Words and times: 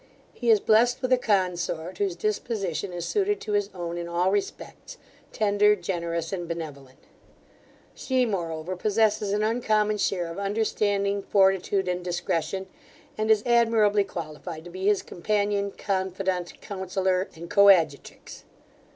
He 0.33 0.49
is 0.49 0.59
blessed 0.59 1.03
with 1.03 1.13
a 1.13 1.17
consort, 1.19 1.99
whose 1.99 2.15
disposition 2.15 2.91
is 2.91 3.05
suited 3.05 3.39
to 3.41 3.51
his 3.51 3.69
own 3.71 3.99
in 3.99 4.07
all 4.07 4.31
respects; 4.31 4.97
tender, 5.31 5.75
generous, 5.75 6.33
and 6.33 6.47
benevolent 6.47 6.97
She, 7.93 8.25
moreover, 8.25 8.75
possesses 8.75 9.31
an 9.31 9.43
uncommon 9.43 9.99
share 9.99 10.25
of 10.31 10.39
understanding, 10.39 11.21
fortitude, 11.21 11.87
and 11.87 12.03
discretion, 12.03 12.65
and 13.15 13.29
is 13.29 13.43
admirably 13.45 14.03
qualified 14.03 14.63
to 14.63 14.71
be 14.71 14.87
his 14.87 15.03
companion, 15.03 15.69
confidant, 15.69 16.59
counsellor, 16.61 17.29
and 17.35 17.47
coadjutrix. 17.47 18.41